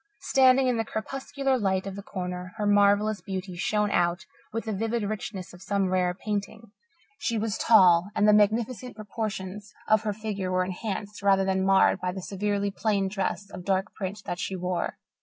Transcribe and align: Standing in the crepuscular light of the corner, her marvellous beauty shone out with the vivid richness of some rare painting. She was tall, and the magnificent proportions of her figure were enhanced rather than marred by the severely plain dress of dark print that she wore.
Standing 0.21 0.67
in 0.67 0.77
the 0.77 0.83
crepuscular 0.83 1.59
light 1.59 1.85
of 1.85 1.95
the 1.95 2.01
corner, 2.01 2.53
her 2.57 2.65
marvellous 2.65 3.21
beauty 3.21 3.55
shone 3.55 3.91
out 3.91 4.25
with 4.51 4.65
the 4.65 4.73
vivid 4.73 5.03
richness 5.03 5.53
of 5.53 5.61
some 5.61 5.89
rare 5.89 6.15
painting. 6.15 6.71
She 7.19 7.37
was 7.37 7.55
tall, 7.55 8.09
and 8.15 8.27
the 8.27 8.33
magnificent 8.33 8.95
proportions 8.95 9.75
of 9.87 10.01
her 10.01 10.11
figure 10.13 10.49
were 10.51 10.65
enhanced 10.65 11.21
rather 11.21 11.45
than 11.45 11.63
marred 11.63 11.99
by 12.01 12.13
the 12.13 12.21
severely 12.23 12.71
plain 12.71 13.09
dress 13.09 13.51
of 13.51 13.63
dark 13.63 13.93
print 13.93 14.23
that 14.25 14.39
she 14.39 14.55
wore. 14.55 14.97